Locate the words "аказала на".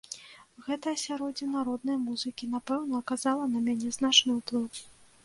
3.05-3.63